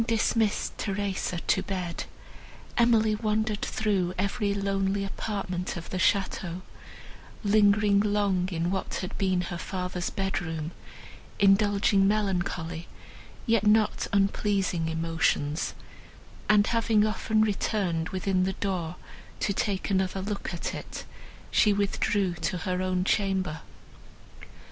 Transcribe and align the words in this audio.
Having 0.01 0.15
dismissed 0.17 0.77
Theresa 0.79 1.37
to 1.41 1.61
bed, 1.61 2.05
Emily 2.75 3.13
wandered 3.13 3.61
through 3.61 4.15
every 4.17 4.51
lonely 4.51 5.05
apartment 5.05 5.77
of 5.77 5.91
the 5.91 5.99
château, 5.99 6.63
lingering 7.43 7.99
long 7.99 8.49
in 8.51 8.71
what 8.71 8.95
had 9.01 9.15
been 9.19 9.41
her 9.41 9.59
father's 9.59 10.09
bedroom, 10.09 10.71
indulging 11.37 12.07
melancholy, 12.07 12.87
yet 13.45 13.63
not 13.67 14.07
unpleasing, 14.11 14.87
emotions, 14.89 15.75
and, 16.49 16.65
having 16.65 17.05
often 17.05 17.43
returned 17.43 18.09
within 18.09 18.43
the 18.43 18.53
door 18.53 18.95
to 19.39 19.53
take 19.53 19.91
another 19.91 20.23
look 20.23 20.51
at 20.51 20.73
it, 20.73 21.05
she 21.51 21.73
withdrew 21.73 22.33
to 22.41 22.57
her 22.57 22.81
own 22.81 23.03
chamber. 23.03 23.59